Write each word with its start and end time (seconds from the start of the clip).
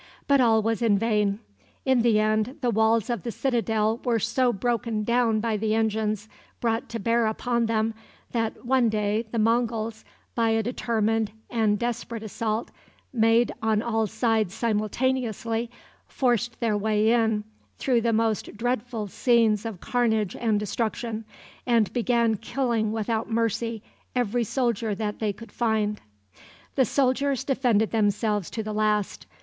But 0.27 0.41
all 0.41 0.63
was 0.63 0.81
in 0.81 0.97
vain. 0.97 1.41
In 1.85 2.01
the 2.01 2.19
end 2.19 2.57
the 2.61 2.71
walls 2.71 3.07
of 3.07 3.21
the 3.21 3.31
citadel 3.31 3.99
were 4.03 4.17
so 4.17 4.51
broken 4.51 5.03
down 5.03 5.39
by 5.39 5.57
the 5.57 5.75
engines 5.75 6.27
brought 6.59 6.89
to 6.89 6.99
bear 6.99 7.27
upon 7.27 7.67
them, 7.67 7.93
that 8.31 8.65
one 8.65 8.89
day 8.89 9.27
the 9.31 9.37
Monguls, 9.37 10.03
by 10.33 10.49
a 10.49 10.63
determined 10.63 11.31
and 11.51 11.77
desperate 11.77 12.23
assault 12.23 12.71
made 13.13 13.51
on 13.61 13.83
all 13.83 14.07
sides 14.07 14.55
simultaneously, 14.55 15.69
forced 16.07 16.59
their 16.59 16.75
way 16.75 17.11
in, 17.11 17.43
through 17.77 18.01
the 18.01 18.11
most 18.11 18.57
dreadful 18.57 19.05
scenes 19.05 19.67
of 19.67 19.81
carnage 19.81 20.35
and 20.35 20.59
destruction, 20.59 21.25
and 21.67 21.93
began 21.93 22.37
killing 22.37 22.91
without 22.91 23.29
mercy 23.29 23.83
every 24.15 24.45
soldier 24.45 24.95
that 24.95 25.19
they 25.19 25.31
could 25.31 25.51
find. 25.51 26.01
The 26.73 26.85
soldiers 26.85 27.43
defended 27.43 27.91
themselves 27.91 28.49
to 28.49 28.63
the 28.63 28.73
last. 28.73 29.27